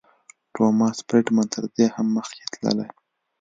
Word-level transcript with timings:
ټوماس 0.53 0.97
فریډمن 1.07 1.45
تر 1.53 1.63
دې 1.75 1.85
هم 1.95 2.07
مخکې 2.17 2.43
تللی. 2.53 2.87